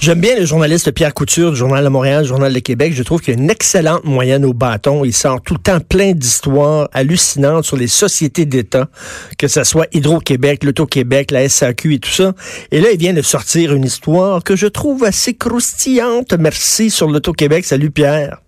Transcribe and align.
J'aime 0.00 0.18
bien 0.18 0.34
le 0.38 0.46
journaliste 0.46 0.90
Pierre 0.92 1.12
Couture 1.12 1.50
du 1.50 1.58
Journal 1.58 1.84
de 1.84 1.90
Montréal, 1.90 2.22
du 2.22 2.28
Journal 2.30 2.54
de 2.54 2.58
Québec. 2.58 2.94
Je 2.94 3.02
trouve 3.02 3.20
qu'il 3.20 3.34
a 3.34 3.36
une 3.36 3.50
excellente 3.50 4.02
moyenne 4.04 4.46
au 4.46 4.54
bâton. 4.54 5.04
Il 5.04 5.12
sort 5.12 5.42
tout 5.42 5.52
le 5.52 5.60
temps 5.60 5.78
plein 5.78 6.12
d'histoires 6.12 6.88
hallucinantes 6.94 7.64
sur 7.64 7.76
les 7.76 7.86
sociétés 7.86 8.46
d'État, 8.46 8.88
que 9.36 9.46
ce 9.46 9.62
soit 9.62 9.88
Hydro-Québec, 9.92 10.64
l'Auto-Québec, 10.64 11.30
la 11.32 11.46
SAQ 11.46 11.96
et 11.96 11.98
tout 11.98 12.08
ça. 12.08 12.32
Et 12.70 12.80
là, 12.80 12.92
il 12.92 12.98
vient 12.98 13.12
de 13.12 13.20
sortir 13.20 13.74
une 13.74 13.84
histoire 13.84 14.42
que 14.42 14.56
je 14.56 14.68
trouve 14.68 15.04
assez 15.04 15.34
croustillante. 15.34 16.32
Merci 16.32 16.88
sur 16.88 17.06
l'Auto-Québec. 17.06 17.66
Salut 17.66 17.90
Pierre. 17.90 18.38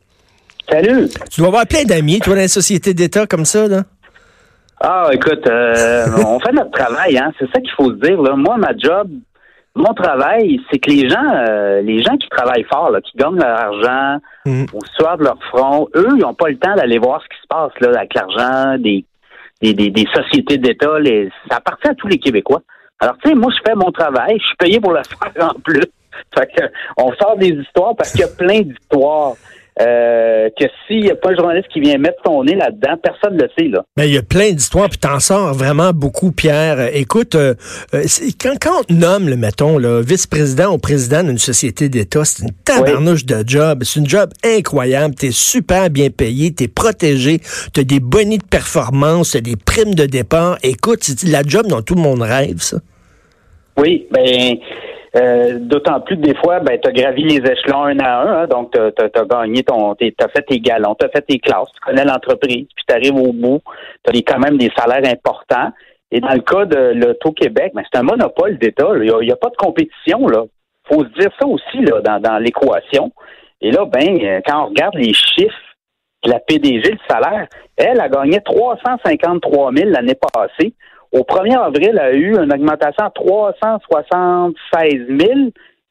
Salut. 0.71 1.11
Tu 1.31 1.43
dois 1.43 1.49
avoir 1.49 1.67
plein 1.67 1.85
d'amis, 1.85 2.21
toi, 2.21 2.35
dans 2.35 2.41
les 2.41 2.49
sociétés 2.49 2.95
d'État 2.95 3.27
comme 3.27 3.45
ça, 3.45 3.69
là? 3.69 3.83
Ah, 4.81 5.11
écoute, 5.13 5.47
euh, 5.47 6.07
on 6.17 6.41
fait 6.41 6.53
notre 6.53 6.71
travail, 6.71 7.19
hein. 7.19 7.31
C'est 7.39 7.51
ça 7.53 7.61
qu'il 7.61 7.73
faut 7.77 7.91
se 7.91 7.99
dire. 8.07 8.23
Là. 8.23 8.37
Moi, 8.37 8.57
ma 8.57 8.75
job, 8.75 9.11
mon 9.75 9.95
travail, 9.95 10.61
c'est 10.71 10.79
que 10.79 10.91
les 10.91 11.09
gens, 11.09 11.25
euh, 11.25 11.81
les 11.81 12.03
gens 12.03 12.17
qui 12.17 12.29
travaillent 12.29 12.67
fort, 12.71 12.91
là, 12.91 13.01
qui 13.01 13.17
gagnent 13.17 13.39
leur 13.39 13.59
argent 13.59 14.19
soir 14.99 15.17
de 15.17 15.25
leur 15.25 15.39
front, 15.45 15.89
eux, 15.95 16.09
ils 16.17 16.23
n'ont 16.23 16.35
pas 16.35 16.49
le 16.49 16.59
temps 16.59 16.75
d'aller 16.75 16.99
voir 16.99 17.23
ce 17.23 17.29
qui 17.29 17.43
se 17.43 17.47
passe 17.49 17.73
là 17.81 17.99
avec 17.99 18.13
l'argent 18.15 18.79
des, 18.79 19.05
des, 19.63 19.73
des, 19.73 19.91
des 19.91 20.07
sociétés 20.15 20.59
d'État. 20.59 20.99
Les, 20.99 21.31
ça 21.49 21.57
appartient 21.57 21.89
à 21.89 21.95
tous 21.95 22.09
les 22.09 22.19
Québécois. 22.19 22.61
Alors, 23.01 23.17
tu 23.23 23.31
sais, 23.31 23.35
moi, 23.35 23.51
je 23.51 23.63
fais 23.67 23.75
mon 23.75 23.91
travail, 23.91 24.39
je 24.39 24.47
suis 24.47 24.57
payé 24.57 24.81
pour 24.81 24.93
le 24.93 25.01
faire 25.35 25.51
en 25.51 25.61
plus. 25.61 25.85
Fait 26.35 26.47
que, 26.55 26.65
on 26.99 27.13
sort 27.15 27.37
des 27.39 27.49
histoires 27.49 27.97
parce 27.97 28.13
qu'il 28.13 28.21
y 28.21 28.25
a 28.25 28.29
plein 28.29 28.61
d'histoires. 28.61 29.33
Euh, 29.81 30.51
que 30.59 30.67
s'il 30.87 31.01
n'y 31.01 31.11
a 31.11 31.15
pas 31.15 31.31
un 31.31 31.35
journaliste 31.35 31.69
qui 31.73 31.81
vient 31.81 31.97
mettre 31.97 32.21
son 32.27 32.45
nez 32.45 32.55
là-dedans, 32.55 32.99
personne 33.03 33.37
ne 33.37 33.43
le 33.43 33.49
sait, 33.57 33.69
là. 33.69 33.83
Ben, 33.97 34.05
il 34.05 34.13
y 34.13 34.19
a 34.19 34.23
plein 34.23 34.51
d'histoires, 34.51 34.91
puis 34.91 34.99
t'en 34.99 35.19
sors 35.19 35.55
vraiment 35.55 35.93
beaucoup, 35.95 36.31
Pierre. 36.31 36.79
Euh, 36.79 36.89
Écoute, 36.93 37.35
euh, 37.35 37.55
quand, 38.39 38.55
quand 38.61 38.83
on 38.91 38.95
nomme, 38.95 39.31
le 39.31 39.37
mettons, 39.37 39.79
vice-président 40.03 40.75
ou 40.75 40.79
président 40.79 41.25
d'une 41.25 41.39
société 41.39 41.89
d'État, 41.89 42.25
c'est 42.25 42.43
une 42.43 42.53
tabarnouche 42.65 43.25
de 43.25 43.43
job. 43.47 43.83
C'est 43.85 44.01
une 44.01 44.09
job 44.09 44.31
incroyable. 44.45 45.15
T'es 45.15 45.31
super 45.31 45.89
bien 45.89 46.11
payé, 46.11 46.53
t'es 46.53 46.69
protégé, 46.69 47.41
t'as 47.73 47.85
des 47.85 48.01
bonnies 48.01 48.39
de 48.39 48.45
performance, 48.45 49.31
t'as 49.33 49.41
des 49.41 49.57
primes 49.57 49.95
de 49.95 50.05
départ. 50.05 50.59
Écoute, 50.63 50.99
c'est 51.03 51.25
la 51.25 51.43
job 51.43 51.67
dont 51.67 51.81
tout 51.81 51.95
le 51.95 52.03
monde 52.03 52.21
rêve, 52.21 52.61
ça. 52.61 52.77
Oui, 53.79 54.07
ben 54.11 54.59
euh, 55.15 55.59
d'autant 55.59 56.01
plus 56.01 56.17
que 56.17 56.23
des 56.23 56.35
fois, 56.35 56.61
ben, 56.61 56.79
tu 56.81 56.89
as 56.89 56.93
gravi 56.93 57.25
les 57.25 57.51
échelons 57.51 57.85
un 57.85 57.99
à 57.99 58.23
un, 58.23 58.43
hein, 58.43 58.47
donc 58.47 58.73
tu 58.73 58.79
as, 58.79 59.25
gagné 59.25 59.63
ton. 59.63 59.95
Tu 59.95 60.15
as 60.19 60.29
fait 60.29 60.43
tes 60.43 60.61
galons, 60.61 60.95
tu 60.99 61.05
as 61.05 61.11
fait 61.11 61.23
tes 61.23 61.39
classes, 61.39 61.69
tu 61.75 61.81
connais 61.81 62.05
l'entreprise, 62.05 62.67
puis 62.75 62.85
tu 62.87 62.95
arrives 62.95 63.17
au 63.17 63.33
bout, 63.33 63.61
tu 64.05 64.17
as 64.17 64.23
quand 64.23 64.39
même 64.39 64.57
des 64.57 64.71
salaires 64.77 65.11
importants. 65.11 65.71
Et 66.11 66.21
dans 66.21 66.33
le 66.33 66.41
cas 66.41 66.67
de 66.67 66.93
l'Auto-Québec, 66.95 67.73
ben, 67.75 67.83
c'est 67.91 67.99
un 67.99 68.03
monopole 68.03 68.59
d'État. 68.59 68.89
Il 68.97 69.03
n'y 69.03 69.33
a, 69.33 69.37
pas 69.37 69.49
de 69.49 69.57
compétition. 69.57 70.27
là. 70.29 70.45
faut 70.85 71.05
se 71.05 71.21
dire 71.21 71.31
ça 71.41 71.47
aussi 71.47 71.81
là, 71.81 72.01
dans, 72.01 72.21
dans 72.21 72.39
l'équation. 72.39 73.13
Et 73.61 73.71
là, 73.71 73.87
ben, 73.87 74.19
euh, 74.23 74.41
quand 74.47 74.65
on 74.65 74.69
regarde 74.69 74.95
les 74.95 75.15
chiffres 75.15 75.57
la 76.25 76.39
PDG, 76.39 76.91
le 76.91 76.99
salaire, 77.09 77.49
elle 77.77 78.01
a 78.01 78.09
gagné 78.09 78.41
353 78.41 79.73
000 79.73 79.91
l'année 79.91 80.15
passée. 80.15 80.75
Au 81.13 81.21
1er 81.21 81.59
avril, 81.59 81.91
elle 81.93 81.99
a 81.99 82.13
eu 82.13 82.31
une 82.43 82.53
augmentation 82.53 83.05
à 83.05 83.11
376 83.11 84.93
000. 85.09 85.31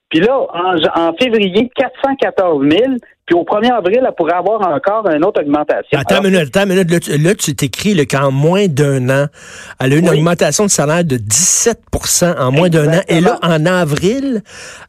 Puis 0.09 0.19
là, 0.19 0.38
en, 0.39 0.75
en 1.09 1.14
février, 1.14 1.69
414 1.75 2.67
000. 2.69 2.83
Puis 3.25 3.36
au 3.36 3.44
1er 3.44 3.72
avril, 3.72 4.02
elle 4.05 4.14
pourrait 4.17 4.33
avoir 4.33 4.59
encore 4.67 5.08
une 5.09 5.23
autre 5.23 5.42
augmentation. 5.42 5.97
Attends 5.97 6.16
Alors, 6.16 6.25
une 6.25 6.31
minute, 6.33 6.47
attends 6.55 6.64
une 6.67 6.73
minute. 6.75 6.92
Là, 6.92 6.99
tu- 6.99 7.17
là, 7.17 7.36
tu 7.36 7.55
t'écris 7.55 8.05
qu'en 8.08 8.30
moins 8.31 8.67
d'un 8.67 9.09
an, 9.09 9.27
elle 9.80 9.94
a 9.94 9.95
eu 9.95 9.99
une 9.99 10.09
Oui. 10.09 10.17
augmentation 10.17 10.65
de 10.65 10.70
salaire 10.70 11.05
de 11.05 11.15
17% 11.17 12.36
en 12.37 12.52
moins 12.52 12.67
d'un 12.70 12.92
an. 12.98 13.02
Et 13.08 13.21
là, 13.21 13.39
en 13.42 13.65
avril, 13.65 14.42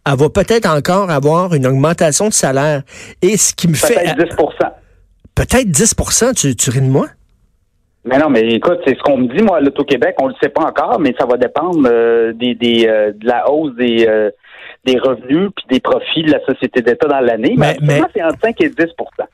elle 0.07 0.17
va 0.17 0.29
peut-être 0.31 0.67
encore 0.69 1.11
avoir 1.11 1.55
une 1.55 1.67
augmentation 1.67 2.27
de 2.29 2.33
salaire. 2.33 2.83
Et 3.21 3.37
ce 3.37 3.55
qui 3.55 3.69
me 3.69 3.75
fait... 3.75 3.95
peut-être 3.95 4.35
10% 4.37 4.71
Peut-être 5.35 5.71
10 5.71 5.95
tu, 6.37 6.57
tu 6.57 6.71
ris 6.71 6.81
de 6.81 6.87
moi? 6.91 7.07
Mais 8.05 8.19
non, 8.19 8.31
mais 8.31 8.41
écoute, 8.49 8.81
c'est 8.85 8.97
ce 8.97 9.03
qu'on 9.03 9.17
me 9.17 9.29
dit, 9.29 9.43
moi, 9.45 9.59
à 9.59 9.61
l'Auto-Québec, 9.61 10.17
on 10.21 10.27
ne 10.29 10.33
le 10.33 10.37
sait 10.43 10.49
pas 10.49 10.63
encore, 10.63 10.99
mais 10.99 11.15
ça 11.19 11.25
va 11.27 11.37
dépendre 11.37 11.89
euh, 11.91 12.33
des, 12.33 12.55
des, 12.57 12.87
euh, 12.89 13.13
de 13.15 13.27
la 13.27 13.49
hausse 13.49 13.75
des, 13.77 14.07
euh, 14.09 14.31
des 14.85 14.99
revenus 14.99 15.51
puis 15.55 15.65
des 15.71 15.81
profits 15.81 16.25
de 16.25 16.33
la 16.33 16.41
société 16.45 16.83
d'État 16.83 17.07
dans 17.07 17.21
l'année. 17.21 17.55
Mais- 17.57 17.77
Mais, 17.81 18.01
mais- 18.01 18.07
c'est 18.15 18.23
entre 18.25 18.41
5 18.43 18.61
et 18.61 18.69
10% 18.71 19.25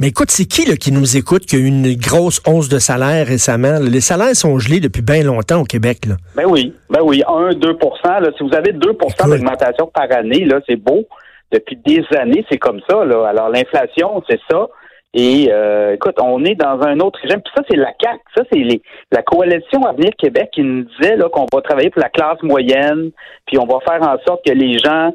Mais 0.00 0.08
écoute, 0.08 0.30
c'est 0.32 0.46
qui 0.46 0.68
là, 0.68 0.74
qui 0.76 0.90
nous 0.90 1.16
écoute 1.16 1.46
qui 1.46 1.54
a 1.56 1.58
eu 1.60 1.66
une 1.66 1.94
grosse 1.94 2.42
hausse 2.46 2.68
de 2.68 2.78
salaire 2.80 3.26
récemment? 3.28 3.78
Les 3.80 4.00
salaires 4.00 4.34
sont 4.34 4.58
gelés 4.58 4.80
depuis 4.80 5.02
bien 5.02 5.22
longtemps 5.22 5.60
au 5.60 5.64
Québec. 5.64 5.98
Là. 6.06 6.16
Ben 6.36 6.44
oui, 6.46 6.74
ben 6.90 7.00
oui, 7.04 7.22
1, 7.26 7.54
2 7.54 7.68
là, 8.04 8.30
Si 8.36 8.42
vous 8.42 8.54
avez 8.54 8.72
2% 8.72 9.28
d'augmentation 9.28 9.86
par 9.94 10.10
année, 10.10 10.44
là, 10.44 10.60
c'est 10.68 10.76
beau. 10.76 11.04
Depuis 11.52 11.76
des 11.86 12.02
années, 12.18 12.44
c'est 12.50 12.58
comme 12.58 12.80
ça. 12.90 13.04
Là. 13.04 13.28
Alors, 13.28 13.48
l'inflation, 13.48 14.22
c'est 14.28 14.40
ça. 14.50 14.66
Et 15.14 15.48
euh, 15.50 15.94
écoute, 15.94 16.16
on 16.20 16.44
est 16.44 16.54
dans 16.54 16.80
un 16.82 17.00
autre 17.00 17.18
régime. 17.22 17.40
Puis 17.40 17.52
ça, 17.56 17.62
c'est 17.68 17.76
la 17.76 17.92
CAC. 17.92 18.20
Ça, 18.36 18.42
c'est 18.52 18.58
les, 18.58 18.82
la 19.10 19.22
coalition 19.22 19.84
Avenir 19.84 20.10
Québec 20.18 20.50
qui 20.52 20.62
nous 20.62 20.84
disait 20.84 21.16
là, 21.16 21.28
qu'on 21.30 21.46
va 21.52 21.62
travailler 21.62 21.90
pour 21.90 22.02
la 22.02 22.10
classe 22.10 22.42
moyenne, 22.42 23.10
puis 23.46 23.58
on 23.58 23.66
va 23.66 23.78
faire 23.80 24.02
en 24.02 24.18
sorte 24.26 24.44
que 24.44 24.52
les 24.52 24.78
gens 24.78 25.12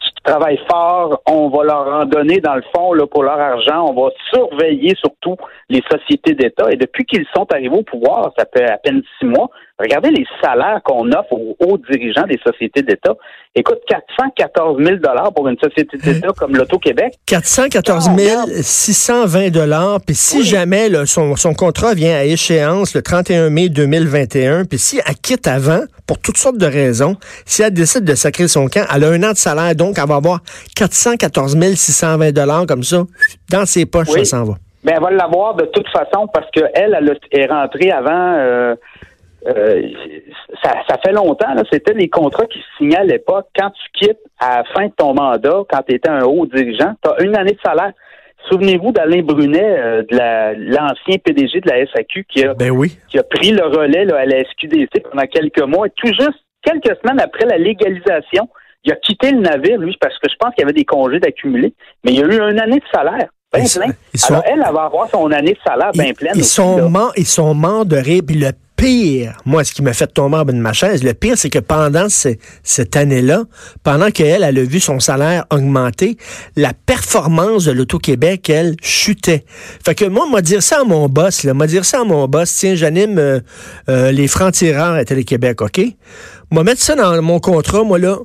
qui 0.00 0.10
travaillent 0.22 0.60
fort, 0.70 1.22
on 1.26 1.48
va 1.48 1.64
leur 1.64 1.88
en 1.88 2.04
donner 2.04 2.40
dans 2.40 2.56
le 2.56 2.64
fond 2.74 2.92
là, 2.92 3.06
pour 3.06 3.22
leur 3.22 3.38
argent. 3.38 3.86
On 3.88 3.94
va 3.94 4.10
surveiller 4.34 4.94
surtout 4.96 5.36
les 5.70 5.82
sociétés 5.90 6.34
d'État. 6.34 6.70
Et 6.70 6.76
depuis 6.76 7.04
qu'ils 7.04 7.26
sont 7.34 7.46
arrivés 7.50 7.76
au 7.76 7.82
pouvoir, 7.82 8.32
ça 8.36 8.44
fait 8.54 8.68
à 8.68 8.76
peine 8.76 9.02
six 9.18 9.26
mois, 9.26 9.48
regardez 9.78 10.10
les 10.10 10.24
salaires 10.42 10.80
qu'on 10.84 11.06
offre 11.12 11.32
aux 11.32 11.56
hauts 11.60 11.78
dirigeants 11.90 12.26
des 12.26 12.38
sociétés 12.46 12.82
d'État. 12.82 13.14
Écoute, 13.54 13.78
414 13.88 14.82
000 14.82 14.96
pour 15.34 15.48
une 15.48 15.56
société 15.58 15.96
d'État 15.98 16.28
comme 16.38 16.54
l'Auto-Québec. 16.56 17.14
414 17.26 18.06
Ah, 18.08 18.12
regarde. 18.12 18.50
620 18.50 19.50
dollars. 19.50 19.98
Puis 20.06 20.14
si 20.14 20.38
Oui. 20.38 20.44
jamais 20.44 20.88
là, 20.88 21.06
son, 21.06 21.36
son 21.36 21.54
contrat 21.54 21.94
vient 21.94 22.16
à 22.16 22.24
échéance 22.24 22.94
le 22.94 23.02
31 23.02 23.50
mai 23.50 23.68
2021, 23.68 24.64
puis 24.64 24.78
si 24.78 25.00
elle 25.06 25.14
quitte 25.16 25.46
avant, 25.46 25.80
pour 26.06 26.18
toutes 26.18 26.36
sortes 26.36 26.58
de 26.58 26.66
raisons, 26.66 27.16
si 27.44 27.62
elle 27.62 27.72
décide 27.72 28.04
de 28.04 28.14
sacrer 28.14 28.48
son 28.48 28.68
camp, 28.68 28.84
elle 28.94 29.04
a 29.04 29.08
un 29.08 29.22
an 29.22 29.32
de 29.32 29.36
salaire, 29.36 29.74
donc 29.74 29.96
elle 29.98 30.08
va 30.08 30.16
avoir 30.16 30.40
414 30.76 31.56
620 31.74 32.32
dollars 32.32 32.66
comme 32.66 32.82
ça. 32.82 33.02
Dans 33.50 33.66
ses 33.66 33.86
poches, 33.86 34.08
Oui. 34.14 34.24
ça 34.26 34.36
s'en 34.38 34.44
va. 34.44 34.54
Ben, 34.84 34.92
elle 34.96 35.02
va 35.02 35.10
l'avoir 35.10 35.54
de 35.56 35.64
toute 35.64 35.88
façon 35.88 36.28
parce 36.32 36.48
qu'elle, 36.52 36.70
elle 36.94 37.18
est 37.32 37.46
rentrée 37.46 37.90
avant. 37.90 38.34
euh, 38.38 38.74
euh, 39.46 39.82
ça, 40.62 40.72
ça 40.88 40.96
fait 41.04 41.12
longtemps. 41.12 41.46
C'était 41.72 41.94
les 41.94 42.08
contrats 42.08 42.46
qui 42.46 42.58
se 42.58 42.64
signaient 42.78 42.98
à 42.98 43.04
l'époque. 43.04 43.46
Quand 43.58 43.70
tu 43.70 44.04
quittes 44.06 44.20
à 44.38 44.58
la 44.58 44.64
fin 44.74 44.86
de 44.86 44.92
ton 44.96 45.14
mandat, 45.14 45.62
quand 45.70 45.82
tu 45.88 45.94
étais 45.94 46.08
un 46.08 46.24
haut 46.24 46.46
dirigeant, 46.46 46.94
tu 47.02 47.10
as 47.10 47.22
une 47.22 47.36
année 47.36 47.52
de 47.52 47.58
salaire. 47.64 47.92
Souvenez-vous 48.50 48.92
d'Alain 48.92 49.22
Brunet, 49.22 49.60
euh, 49.78 50.02
de 50.08 50.16
la- 50.16 50.52
l'ancien 50.54 51.16
PDG 51.24 51.60
de 51.60 51.68
la 51.68 51.78
SAQ, 51.86 52.24
qui 52.28 52.44
a, 52.44 52.54
Ben 52.54 52.70
oui. 52.70 52.96
qui 53.08 53.18
a 53.18 53.22
pris 53.24 53.50
le 53.50 53.64
relais 53.64 54.04
là, 54.04 54.18
à 54.18 54.24
la 54.24 54.40
SQDC 54.44 55.00
pendant 55.10 55.26
quelques 55.26 55.62
mois. 55.62 55.86
Et 55.88 55.92
tout 55.96 56.06
juste 56.08 56.44
quelques 56.62 56.96
semaines 57.02 57.20
après 57.20 57.44
la 57.46 57.58
légalisation, 57.58 58.48
il 58.84 58.92
a 58.92 58.96
quitté 58.96 59.32
le 59.32 59.40
navire, 59.40 59.78
lui, 59.78 59.96
parce 60.00 60.16
que 60.18 60.28
je 60.30 60.36
pense 60.38 60.54
qu'il 60.54 60.62
y 60.62 60.64
avait 60.64 60.72
des 60.74 60.84
congés 60.84 61.18
d'accumuler. 61.18 61.72
Mais 62.04 62.12
il 62.12 62.20
y 62.20 62.22
a 62.22 62.26
eu 62.26 62.50
une 62.50 62.60
année 62.60 62.78
de 62.78 62.84
salaire. 62.92 63.28
Sont- 63.64 63.80
plein. 63.80 63.92
sont- 64.14 64.34
Alors, 64.34 64.44
elle, 64.46 64.62
elle 64.66 64.74
va 64.74 64.82
avoir 64.84 65.08
son 65.08 65.30
année 65.32 65.52
de 65.54 65.58
salaire 65.66 65.90
bien 65.92 66.12
pleine. 66.12 66.32
ils 66.34 66.40
aussi, 66.40 66.50
sont 66.50 66.90
morts, 66.90 67.12
ils 67.16 67.24
sont 67.26 67.54
morts 67.54 67.86
de 67.86 67.96
rire. 67.96 68.20
Puis 68.26 68.36
le 68.36 68.50
pire, 68.76 69.38
moi, 69.46 69.64
ce 69.64 69.72
qui 69.72 69.82
m'a 69.82 69.92
fait 69.94 70.06
tomber 70.06 70.36
en 70.36 70.44
bas 70.44 70.52
de 70.52 70.58
ma 70.58 70.72
chaise, 70.72 71.02
le 71.02 71.14
pire, 71.14 71.36
c'est 71.38 71.48
que 71.50 71.58
pendant 71.58 72.08
ce- 72.08 72.36
cette 72.62 72.94
année-là, 72.96 73.44
pendant 73.82 74.10
qu'elle, 74.10 74.42
elle 74.42 74.58
a 74.58 74.62
vu 74.64 74.80
son 74.80 75.00
salaire 75.00 75.46
augmenter, 75.50 76.16
la 76.56 76.72
performance 76.74 77.64
de 77.64 77.72
l'Auto-Québec, 77.72 78.50
elle, 78.50 78.76
chutait. 78.82 79.44
Fait 79.84 79.94
que 79.94 80.04
moi, 80.04 80.26
moi, 80.28 80.42
dire 80.42 80.62
ça 80.62 80.80
à 80.80 80.84
mon 80.84 81.08
boss, 81.08 81.42
là, 81.44 81.54
moi, 81.54 81.66
dire 81.66 81.84
ça 81.84 82.00
à 82.02 82.04
mon 82.04 82.28
boss, 82.28 82.54
tiens, 82.54 82.74
j'anime 82.74 83.18
euh, 83.18 83.40
euh, 83.88 84.12
les 84.12 84.28
francs-tireurs 84.28 84.94
à 84.94 85.04
Télé-Québec, 85.04 85.62
OK? 85.62 85.80
Moi, 86.50 86.62
mettre 86.64 86.82
ça 86.82 86.94
dans 86.94 87.20
mon 87.22 87.40
contrat, 87.40 87.82
moi, 87.82 87.98
là, 87.98 88.18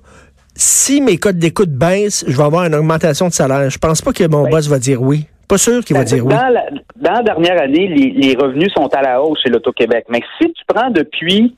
si 0.55 0.99
mes 1.01 1.17
codes 1.17 1.39
d'écoute 1.39 1.71
baissent, 1.71 2.25
je 2.27 2.35
vais 2.35 2.43
avoir 2.43 2.65
une 2.65 2.75
augmentation 2.75 3.29
de 3.29 3.33
salaire. 3.33 3.69
Je 3.69 3.77
pense 3.77 4.01
pas 4.01 4.11
que 4.11 4.25
mon 4.27 4.43
Ben, 4.43 4.49
boss 4.51 4.67
va 4.67 4.79
dire 4.79 5.01
oui. 5.01 5.25
Pas 5.51 5.57
sûr 5.57 5.83
qu'il 5.83 5.97
va 5.97 6.03
dire 6.05 6.25
oui. 6.25 6.33
dans, 6.33 6.47
la, 6.47 6.63
dans 6.95 7.11
la 7.19 7.23
dernière 7.23 7.61
année, 7.61 7.87
les, 7.87 8.11
les 8.11 8.35
revenus 8.35 8.71
sont 8.73 8.87
à 8.95 9.01
la 9.01 9.21
hausse 9.21 9.39
chez 9.43 9.49
l'Auto-Québec. 9.49 10.05
Mais 10.09 10.21
si 10.39 10.51
tu 10.53 10.63
prends 10.65 10.89
depuis 10.89 11.57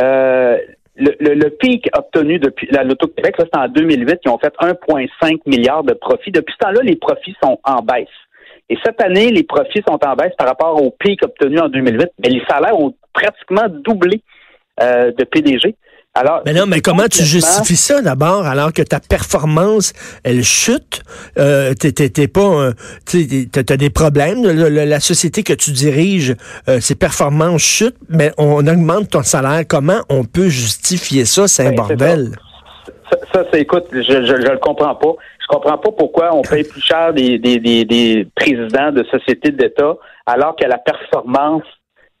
euh, 0.00 0.56
le, 0.96 1.10
le, 1.20 1.34
le 1.34 1.50
pic 1.50 1.86
obtenu 1.96 2.38
depuis 2.38 2.66
la- 2.70 2.82
l'Auto-Québec, 2.82 3.34
c'était 3.38 3.58
en 3.58 3.68
2008, 3.68 4.20
ils 4.24 4.30
ont 4.30 4.38
fait 4.38 4.54
1,5 4.58 5.40
milliard 5.44 5.84
de 5.84 5.92
profits. 5.92 6.30
Depuis 6.30 6.54
ce 6.54 6.66
temps-là, 6.66 6.80
les 6.82 6.96
profits 6.96 7.34
sont 7.42 7.58
en 7.64 7.82
baisse. 7.82 8.08
Et 8.70 8.78
cette 8.84 9.00
année, 9.02 9.30
les 9.30 9.42
profits 9.44 9.82
sont 9.86 9.98
en 10.04 10.14
baisse 10.16 10.32
par 10.38 10.48
rapport 10.48 10.82
au 10.82 10.90
pic 10.90 11.22
obtenu 11.22 11.58
en 11.60 11.68
2008. 11.68 12.08
Mais 12.22 12.30
les 12.30 12.42
salaires 12.48 12.78
ont 12.80 12.94
pratiquement 13.12 13.66
doublé 13.84 14.22
euh, 14.82 15.12
de 15.12 15.24
PDG. 15.24 15.76
Alors, 16.18 16.40
mais 16.46 16.54
non, 16.54 16.64
mais 16.66 16.80
comment 16.80 17.08
tu 17.10 17.22
justifies 17.24 17.76
ça 17.76 18.00
d'abord 18.00 18.46
alors 18.46 18.72
que 18.72 18.80
ta 18.80 19.00
performance, 19.00 19.92
elle 20.24 20.42
chute? 20.42 21.02
Euh, 21.38 21.74
t'es, 21.74 22.26
pas, 22.28 22.70
t'as, 23.04 23.76
des 23.76 23.90
problèmes. 23.90 24.42
Le- 24.42 24.70
le- 24.70 24.84
la 24.86 25.00
société 25.00 25.42
que 25.42 25.52
tu 25.52 25.72
diriges, 25.72 26.34
euh, 26.68 26.80
ses 26.80 26.94
performances 26.94 27.60
chutent, 27.62 27.98
mais 28.08 28.32
on 28.38 28.66
augmente 28.66 29.10
ton 29.10 29.22
salaire. 29.22 29.62
Comment 29.68 30.00
on 30.08 30.24
peut 30.24 30.48
justifier 30.48 31.26
ça? 31.26 31.46
C'est 31.48 31.66
un 31.66 31.70
Ben, 31.70 31.76
bordel. 31.76 32.30
Ça, 33.10 33.18
ça, 33.32 33.44
c'est, 33.52 33.60
écoute, 33.60 33.84
je, 33.92 34.00
je, 34.00 34.24
je 34.24 34.50
le 34.50 34.58
comprends 34.58 34.94
pas. 34.94 35.12
Je 35.40 35.46
comprends 35.54 35.78
pas 35.78 35.90
pourquoi 35.96 36.34
on 36.34 36.42
paye 36.42 36.64
plus 36.64 36.80
cher 36.80 37.12
des, 37.12 37.38
des, 37.38 37.58
des, 37.60 37.84
des 37.84 38.26
présidents 38.34 38.90
de 38.90 39.04
sociétés 39.04 39.52
d'État 39.52 39.94
alors 40.24 40.56
que 40.56 40.66
la 40.66 40.78
performance 40.78 41.62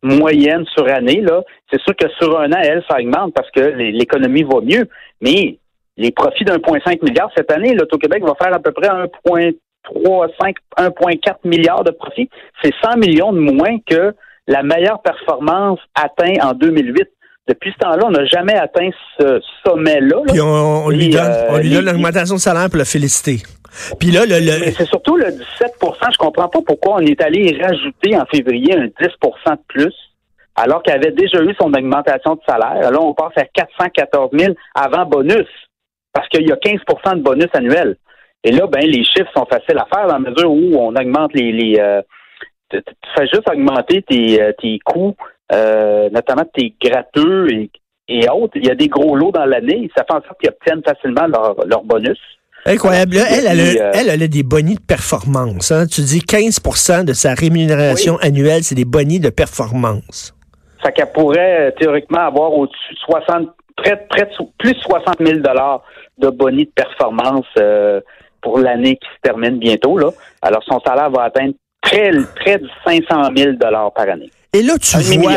moyenne 0.06 0.64
sur 0.66 0.88
année, 0.88 1.20
là, 1.20 1.42
c'est 1.70 1.80
sûr 1.82 1.94
que 1.96 2.08
sur 2.20 2.38
un 2.38 2.52
an, 2.52 2.60
elle, 2.62 2.82
ça 2.88 2.98
augmente 2.98 3.34
parce 3.34 3.50
que 3.50 3.60
l'économie 3.60 4.42
va 4.42 4.60
mieux. 4.60 4.88
Mais 5.20 5.58
les 5.96 6.10
profits 6.10 6.44
d'1,5 6.44 7.04
milliard 7.04 7.30
cette 7.36 7.50
année, 7.50 7.74
l'Auto-Québec 7.74 8.22
va 8.22 8.34
faire 8.40 8.54
à 8.54 8.58
peu 8.58 8.72
près 8.72 8.88
1,35, 8.88 10.54
1,4 10.78 11.36
milliard 11.44 11.84
de 11.84 11.90
profits. 11.90 12.28
C'est 12.62 12.72
100 12.82 12.98
millions 12.98 13.32
de 13.32 13.40
moins 13.40 13.78
que 13.86 14.14
la 14.46 14.62
meilleure 14.62 15.02
performance 15.02 15.80
atteinte 15.94 16.42
en 16.42 16.52
2008. 16.52 17.08
Depuis 17.48 17.72
ce 17.72 17.78
temps-là, 17.78 18.02
on 18.06 18.10
n'a 18.10 18.24
jamais 18.26 18.54
atteint 18.54 18.90
ce 19.18 19.40
sommet-là. 19.64 20.16
là. 20.16 20.32
Puis 20.32 20.40
on, 20.40 20.86
on 20.86 20.88
lui 20.90 21.06
Et, 21.06 21.10
donne, 21.10 21.30
euh, 21.30 21.48
on 21.50 21.58
lui 21.58 21.70
donne 21.70 21.84
l'augmentation 21.84 22.34
de 22.34 22.40
salaire 22.40 22.68
pour 22.68 22.78
le 22.78 22.84
féliciter. 22.84 23.42
Puis 24.00 24.10
là, 24.10 24.24
le, 24.26 24.34
c'est 24.72 24.86
surtout 24.86 25.16
le 25.16 25.26
17% 25.26 26.12
Je 26.12 26.18
comprends 26.18 26.48
pas 26.48 26.60
pourquoi 26.66 26.94
on 26.96 27.00
est 27.00 27.20
allé 27.22 27.56
rajouter 27.60 28.16
en 28.16 28.24
février 28.26 28.74
un 28.74 28.86
10% 28.86 28.90
de 29.52 29.60
plus, 29.68 29.94
alors 30.56 30.82
qu'il 30.82 30.92
avait 30.94 31.12
déjà 31.12 31.42
eu 31.42 31.54
son 31.60 31.72
augmentation 31.72 32.34
de 32.34 32.40
salaire. 32.48 32.90
Là, 32.90 33.00
on 33.00 33.14
passe 33.14 33.36
à 33.36 33.44
414 33.44 34.30
000 34.36 34.54
avant 34.74 35.04
bonus, 35.04 35.46
parce 36.12 36.28
qu'il 36.28 36.48
y 36.48 36.52
a 36.52 36.56
15% 36.56 37.16
de 37.18 37.22
bonus 37.22 37.48
annuel. 37.52 37.96
Et 38.44 38.50
là, 38.52 38.66
ben, 38.66 38.80
les 38.80 39.04
chiffres 39.04 39.30
sont 39.36 39.46
faciles 39.46 39.78
à 39.78 39.86
faire 39.92 40.06
dans 40.06 40.18
la 40.18 40.30
mesure 40.30 40.50
où 40.50 40.76
on 40.78 40.94
augmente 40.94 41.32
les... 41.34 41.52
les 41.52 41.78
euh, 41.78 42.00
tu 42.70 42.82
tu 42.82 43.10
fais 43.16 43.26
juste 43.28 43.48
augmenter 43.48 44.02
tes, 44.02 44.42
euh, 44.42 44.52
tes 44.60 44.78
coûts, 44.84 45.14
euh, 45.52 46.08
notamment 46.10 46.44
tes 46.54 46.74
gratteux 46.82 47.48
et, 47.52 47.70
et 48.08 48.28
autres. 48.28 48.52
Il 48.56 48.66
y 48.66 48.70
a 48.70 48.74
des 48.74 48.88
gros 48.88 49.16
lots 49.16 49.32
dans 49.32 49.44
l'année. 49.46 49.90
Ça 49.96 50.04
fait 50.04 50.14
en 50.14 50.22
sorte 50.22 50.38
qu'ils 50.40 50.50
obtiennent 50.50 50.82
facilement 50.84 51.26
leur, 51.26 51.54
leur 51.66 51.82
bonus. 51.84 52.18
incroyable. 52.64 53.16
Là, 53.16 53.24
elle, 53.30 53.46
euh, 53.80 53.90
elle, 53.94 54.08
elle 54.08 54.22
a 54.22 54.28
des 54.28 54.42
bonnies 54.42 54.74
de 54.76 54.80
performance. 54.80 55.70
hein. 55.72 55.86
Tu 55.86 56.00
dis 56.02 56.20
15% 56.20 57.04
de 57.04 57.12
sa 57.12 57.34
rémunération 57.34 58.16
annuelle, 58.18 58.62
c'est 58.64 58.74
des 58.74 58.84
bonnies 58.84 59.20
de 59.20 59.30
performance. 59.30 60.34
Fait 60.82 60.92
qu'elle 60.92 61.12
pourrait 61.12 61.68
euh, 61.68 61.70
théoriquement 61.78 62.20
avoir 62.26 62.52
au-dessus 62.52 62.94
de 62.94 62.98
60, 62.98 63.48
près, 63.76 63.96
près 64.08 64.22
de 64.26 64.30
plus 64.58 64.72
de 64.74 64.78
60 64.78 65.16
000 65.24 65.40
de 66.18 66.28
bonus 66.30 66.66
de 66.66 66.72
performance 66.72 67.46
euh, 67.58 68.00
pour 68.42 68.58
l'année 68.58 68.96
qui 68.96 69.08
se 69.08 69.20
termine 69.22 69.58
bientôt. 69.58 69.98
Là. 69.98 70.10
Alors, 70.42 70.62
son 70.64 70.78
salaire 70.80 71.10
va 71.10 71.24
atteindre 71.24 71.54
près, 71.80 72.10
près 72.36 72.58
de 72.58 72.68
500 72.84 73.30
000 73.36 73.52
par 73.58 74.08
année. 74.08 74.30
Et 74.52 74.62
là, 74.62 74.78
tu 74.78 74.96
vois, 75.22 75.32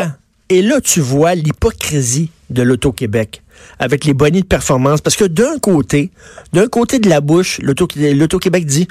et 0.48 0.62
là, 0.62 0.80
tu 0.80 1.00
vois 1.00 1.34
l'hypocrisie 1.34 2.30
de 2.50 2.62
l'Auto-Québec 2.62 3.42
avec 3.78 4.04
les 4.04 4.14
bonnies 4.14 4.40
de 4.42 4.46
performance. 4.46 5.00
Parce 5.00 5.16
que 5.16 5.24
d'un 5.24 5.58
côté, 5.58 6.10
d'un 6.52 6.66
côté 6.66 6.98
de 6.98 7.08
la 7.08 7.20
bouche, 7.20 7.58
l'Auto- 7.62 7.88
l'Auto-Québec 7.96 8.66
dit 8.66 8.88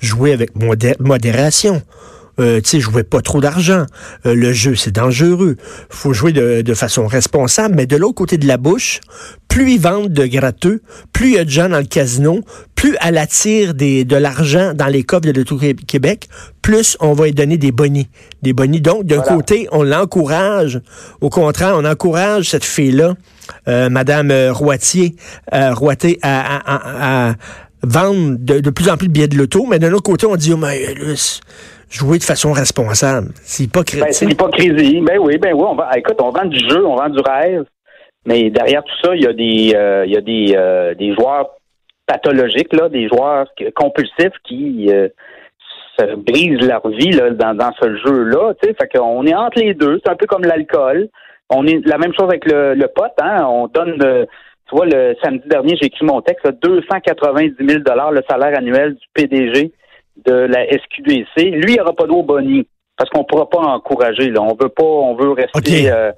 jouer 0.00 0.32
avec 0.32 0.54
modé- 0.56 0.96
modération. 0.98 1.82
Euh, 2.38 2.60
tu 2.60 2.68
sais, 2.68 2.80
jouer 2.80 3.02
pas 3.02 3.22
trop 3.22 3.40
d'argent. 3.40 3.86
Euh, 4.26 4.34
le 4.34 4.52
jeu, 4.52 4.74
c'est 4.74 4.90
dangereux. 4.94 5.56
faut 5.88 6.12
jouer 6.12 6.32
de, 6.32 6.60
de 6.60 6.74
façon 6.74 7.06
responsable. 7.06 7.74
Mais 7.76 7.86
de 7.86 7.96
l'autre 7.96 8.14
côté 8.16 8.36
de 8.36 8.46
la 8.46 8.58
bouche, 8.58 9.00
plus 9.48 9.72
ils 9.72 9.80
vendent 9.80 10.12
de 10.12 10.26
gratteux, 10.26 10.82
plus 11.14 11.28
il 11.28 11.34
y 11.34 11.38
a 11.38 11.44
de 11.44 11.50
gens 11.50 11.70
dans 11.70 11.78
le 11.78 11.84
casino, 11.86 12.40
plus 12.74 12.94
elle 13.02 13.16
attire 13.16 13.72
des, 13.72 14.04
de 14.04 14.16
l'argent 14.16 14.74
dans 14.74 14.88
les 14.88 15.02
coffres 15.02 15.22
de 15.22 15.30
l'Auto-Québec, 15.32 16.28
plus 16.60 16.98
on 17.00 17.14
va 17.14 17.24
lui 17.24 17.32
donner 17.32 17.56
des 17.56 17.72
bonnies. 17.72 18.08
Des 18.42 18.52
bonnies. 18.52 18.82
Donc, 18.82 19.04
d'un 19.06 19.16
Voilà. 19.16 19.34
côté, 19.36 19.68
on 19.72 19.82
l'encourage. 19.82 20.80
Au 21.22 21.30
contraire, 21.30 21.72
on 21.76 21.86
encourage 21.86 22.50
cette 22.50 22.64
fille-là, 22.66 23.14
euh, 23.66 23.88
Madame 23.88 24.30
euh, 24.30 24.52
Roitier, 24.52 25.16
euh, 25.54 25.72
Roitier, 25.72 26.18
à, 26.20 26.56
à- 26.56 26.74
à- 26.74 27.30
à 27.30 27.34
vendre 27.82 28.36
de, 28.38 28.60
de 28.60 28.70
plus 28.70 28.88
en 28.90 28.96
plus 28.98 29.08
de 29.08 29.12
billets 29.12 29.28
de 29.28 29.38
loto. 29.38 29.64
Mais 29.70 29.78
d'un 29.78 29.92
autre 29.92 30.02
côté, 30.02 30.26
on 30.26 30.36
dit, 30.36 30.52
oh, 30.52 30.56
mais 30.58 30.94
c'est- 31.16 31.40
jouer 31.90 32.18
de 32.18 32.24
façon 32.24 32.52
responsable. 32.52 33.28
C'est 33.42 33.70
pas 33.70 33.82
Ben, 33.82 34.12
c'est 34.12 34.26
l'hypocrisie. 34.26 35.00
Ben 35.00 35.18
oui, 35.18 35.38
ben 35.38 35.54
oui. 35.54 35.64
On 35.66 35.74
va, 35.74 35.90
écoute, 35.96 36.20
on 36.20 36.30
vend 36.30 36.44
du 36.44 36.58
jeu, 36.68 36.84
on 36.84 36.96
vend 36.96 37.08
du 37.08 37.20
rêve. 37.20 37.64
Mais 38.26 38.50
derrière 38.50 38.82
tout 38.82 38.96
ça, 39.04 39.14
il 39.14 39.22
y 39.22 39.26
a 39.26 39.32
des, 39.32 39.72
euh, 39.74 40.04
il 40.04 40.12
y 40.12 40.16
a 40.16 40.20
des, 40.20 40.54
euh, 40.56 40.94
des 40.94 41.14
joueurs 41.14 41.50
pathologiques, 42.06 42.72
là, 42.72 42.88
des 42.88 43.08
joueurs 43.08 43.46
compulsifs 43.74 44.34
qui 44.44 44.88
euh, 44.90 45.08
se 45.98 46.16
brisent 46.16 46.66
leur 46.66 46.86
vie 46.88 47.12
là, 47.12 47.30
dans, 47.30 47.54
dans 47.54 47.72
ce 47.80 47.96
jeu-là. 48.04 48.54
Fait 48.60 48.98
qu'on 48.98 49.24
est 49.26 49.34
entre 49.34 49.60
les 49.60 49.74
deux. 49.74 50.00
C'est 50.04 50.10
un 50.10 50.16
peu 50.16 50.26
comme 50.26 50.42
l'alcool. 50.42 51.08
On 51.50 51.66
est 51.66 51.86
la 51.86 51.98
même 51.98 52.12
chose 52.18 52.28
avec 52.28 52.44
le, 52.50 52.74
le 52.74 52.88
pote. 52.88 53.14
Hein? 53.22 53.44
On 53.48 53.68
donne, 53.68 53.96
tu 53.98 54.74
vois, 54.74 54.86
le 54.86 55.14
samedi 55.22 55.46
dernier, 55.48 55.76
j'ai 55.80 55.86
écrit 55.86 56.04
mon 56.04 56.20
texte, 56.20 56.44
là, 56.44 56.50
290 56.60 57.54
000 57.60 57.78
le 58.10 58.22
salaire 58.28 58.58
annuel 58.58 58.94
du 58.94 59.06
PDG 59.14 59.72
de 60.24 60.32
la 60.32 60.64
SQDC. 60.66 61.50
Lui, 61.62 61.74
il 61.74 61.76
n'aura 61.76 61.92
pas 61.94 62.06
d'eau 62.06 62.22
bonnie 62.22 62.66
parce 62.96 63.10
qu'on 63.10 63.20
ne 63.20 63.24
pourra 63.24 63.48
pas 63.50 63.58
encourager. 63.58 64.30
Là. 64.30 64.40
On 64.42 64.54
veut 64.60 64.68
pas, 64.70 64.82
on 64.84 65.14
veut 65.16 65.30
rester 65.32 65.90
euh, 65.90 66.12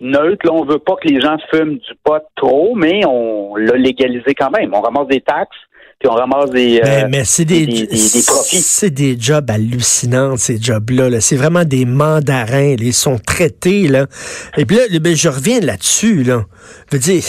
neutre. 0.00 0.46
Là, 0.46 0.52
on 0.52 0.64
veut 0.64 0.78
pas 0.78 0.94
que 1.02 1.08
les 1.08 1.20
gens 1.20 1.36
fument 1.52 1.74
du 1.78 1.92
pot 2.04 2.22
trop, 2.36 2.74
mais 2.76 3.04
on 3.06 3.56
l'a 3.56 3.76
légalisé 3.76 4.34
quand 4.38 4.50
même. 4.50 4.72
On 4.74 4.80
ramasse 4.80 5.08
des 5.08 5.20
taxes, 5.20 5.56
puis 5.98 6.08
on 6.08 6.14
ramasse 6.14 6.50
des. 6.50 6.80
Mais, 6.82 7.04
euh, 7.04 7.08
mais 7.10 7.24
c'est 7.24 7.44
des, 7.44 7.66
des- 7.66 7.86
des- 7.86 7.86
des 7.86 8.22
profits. 8.26 8.56
c'est 8.58 8.90
des 8.90 9.18
jobs 9.18 9.50
hallucinants, 9.50 10.36
ces 10.36 10.58
jobs-là. 10.60 11.10
-là. 11.10 11.20
C'est 11.20 11.36
vraiment 11.36 11.64
des 11.64 11.84
mandarins. 11.84 12.76
là. 12.76 12.82
Ils 12.82 12.94
sont 12.94 13.18
traités, 13.18 13.88
là. 13.88 14.06
Et 14.56 14.64
puis 14.64 14.76
là, 14.76 14.82
ben, 15.00 15.14
je 15.16 15.28
reviens 15.28 15.60
là-dessus, 15.60 16.22
là. 16.22 16.44
Je 16.90 16.96
veux 16.96 17.02
dire, 17.02 17.24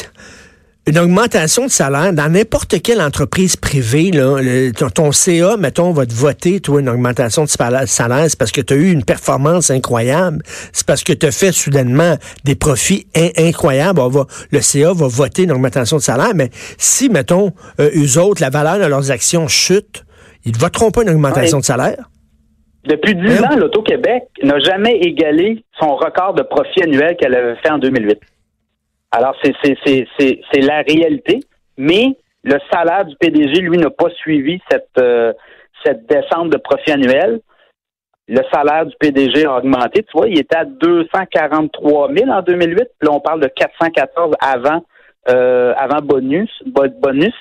une 0.91 0.99
augmentation 0.99 1.63
de 1.65 1.69
salaire 1.71 2.11
dans 2.11 2.29
n'importe 2.29 2.81
quelle 2.81 3.01
entreprise 3.01 3.55
privée, 3.55 4.11
là, 4.11 4.41
le- 4.41 4.71
ton, 4.73 4.89
ton 4.89 5.11
CA, 5.13 5.55
mettons, 5.55 5.91
va 5.93 6.05
te 6.05 6.13
voter, 6.13 6.59
toi, 6.59 6.81
une 6.81 6.89
augmentation 6.89 7.45
de 7.45 7.49
sala- 7.49 7.87
salaire, 7.87 8.25
c'est 8.27 8.37
parce 8.37 8.51
que 8.51 8.59
tu 8.59 8.73
as 8.73 8.75
eu 8.75 8.91
une 8.91 9.05
performance 9.05 9.71
incroyable. 9.71 10.43
C'est 10.73 10.85
parce 10.85 11.05
que 11.05 11.13
tu 11.13 11.25
as 11.25 11.31
fait 11.31 11.53
soudainement 11.53 12.15
des 12.43 12.55
profits 12.55 13.07
in- 13.15 13.29
incroyables. 13.37 14.01
On 14.01 14.09
va, 14.09 14.25
le 14.51 14.59
CA 14.59 14.91
va 14.91 15.07
voter 15.07 15.43
une 15.43 15.53
augmentation 15.53 15.95
de 15.95 16.01
salaire, 16.01 16.31
mais 16.35 16.49
si, 16.77 17.07
mettons, 17.09 17.53
euh, 17.79 17.89
eux 17.95 18.19
autres, 18.19 18.41
la 18.41 18.49
valeur 18.49 18.77
de 18.77 18.85
leurs 18.85 19.11
actions 19.11 19.47
chute, 19.47 20.03
ils 20.43 20.51
ne 20.51 20.57
voteront 20.57 20.91
pas 20.91 21.03
une 21.03 21.09
augmentation 21.11 21.59
de 21.59 21.63
salaire. 21.63 22.09
Depuis 22.85 23.15
10 23.15 23.37
Hein? 23.37 23.43
ans, 23.53 23.55
l'Auto-Québec 23.55 24.23
n'a 24.43 24.59
jamais 24.59 24.97
égalé 24.97 25.63
son 25.79 25.95
record 25.95 26.33
de 26.33 26.41
profit 26.41 26.83
annuel 26.83 27.15
qu'elle 27.17 27.35
avait 27.35 27.55
fait 27.63 27.69
en 27.69 27.77
2008. 27.77 28.17
Alors, 29.11 29.35
c'est, 29.43 29.53
c'est, 29.63 29.75
c'est, 29.85 30.07
c'est, 30.17 30.41
c'est 30.51 30.61
la 30.61 30.81
réalité, 30.81 31.41
mais 31.77 32.15
le 32.43 32.57
salaire 32.71 33.05
du 33.05 33.15
PDG, 33.17 33.61
lui, 33.61 33.77
n'a 33.77 33.89
pas 33.89 34.09
suivi 34.11 34.59
cette, 34.69 34.87
euh, 34.99 35.33
cette 35.85 36.05
descente 36.07 36.49
de 36.49 36.57
profit 36.57 36.91
annuel. 36.91 37.41
Le 38.27 38.41
salaire 38.53 38.85
du 38.85 38.95
PDG 38.99 39.45
a 39.45 39.57
augmenté. 39.57 40.03
Tu 40.03 40.11
vois, 40.13 40.27
il 40.29 40.39
était 40.39 40.55
à 40.55 40.65
243 40.65 42.13
000 42.15 42.29
en 42.29 42.41
2008. 42.41 42.75
Puis 42.77 42.85
Là, 43.01 43.09
on 43.11 43.19
parle 43.19 43.41
de 43.41 43.47
414 43.47 44.35
avant, 44.39 44.83
euh, 45.29 45.73
avant 45.77 45.99
bonus. 46.01 46.49
bo- 46.65 46.87
bonus. 47.01 47.33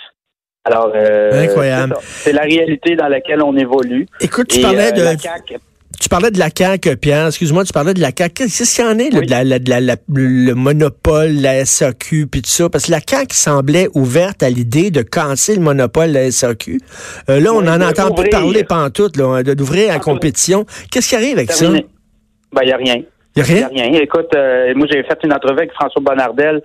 Alors, 0.64 0.92
euh, 0.94 1.44
Incroyable. 1.44 1.94
c'est 2.00 2.32
la 2.32 2.42
réalité 2.42 2.96
dans 2.96 3.08
laquelle 3.08 3.42
on 3.42 3.56
évolue. 3.56 4.06
Écoute, 4.20 4.48
tu 4.48 4.58
Et, 4.58 4.62
parlais 4.62 4.88
euh, 4.88 4.96
de... 4.96 5.02
la 5.02 5.16
CAQ, 5.16 5.56
Tu 5.98 6.08
parlais 6.08 6.30
de 6.30 6.38
la 6.38 6.48
CAQ, 6.56 6.96
Pierre. 6.96 7.26
Excuse-moi, 7.26 7.64
tu 7.64 7.72
parlais 7.72 7.94
de 7.94 8.00
la 8.00 8.10
CAQ. 8.16 8.44
Qu'est-ce 8.46 8.74
qu'il 8.76 8.84
y 8.84 8.88
en 8.88 8.98
est, 8.98 9.12
Oui. 9.14 9.26
de 9.26 9.30
la, 9.30 9.44
de 9.58 9.68
la- 9.70 9.80
la- 9.80 9.96
le 10.14 10.54
monopole, 10.54 11.32
la 11.32 11.64
SAQ, 11.64 12.26
puis 12.26 12.42
tout 12.42 12.48
ça? 12.50 12.68
Parce 12.70 12.86
que 12.86 12.90
la 12.92 13.00
CAQ 13.00 13.34
semblait 13.34 13.88
ouverte 13.94 14.42
à 14.42 14.48
l'idée 14.50 14.90
de 14.90 15.02
casser 15.02 15.56
le 15.56 15.60
monopole 15.62 16.08
de 16.08 16.14
la 16.14 16.30
SAQ. 16.30 16.80
Euh, 17.28 17.40
là, 17.40 17.52
on 17.52 17.58
Oui, 17.62 17.68
en 17.68 17.78
de 17.78 17.84
entend 17.84 18.14
plus 18.14 18.30
parler 18.30 18.64
pantoute, 18.64 19.16
là, 19.16 19.42
d'ouvrir 19.42 19.88
la 19.92 19.98
compétition. 19.98 20.64
Qu'est-ce 20.90 21.08
qui 21.08 21.16
arrive 21.16 21.36
avec 21.36 21.52
ça? 21.52 21.66
Ben, 21.70 21.82
il 22.62 22.66
n'y 22.66 22.72
a 22.72 22.76
rien. 22.76 22.94
Il 23.36 23.42
n'y 23.42 23.42
a 23.42 23.46
Il 23.48 23.54
n'y 23.54 23.62
a 23.62 23.66
rien? 23.68 23.90
rien. 23.92 24.00
Écoute, 24.00 24.28
euh, 24.34 24.72
moi, 24.76 24.86
j'ai 24.90 25.02
fait 25.02 25.18
une 25.24 25.32
entrevue 25.32 25.58
avec 25.58 25.72
François 25.72 26.00
Bonnardel 26.02 26.62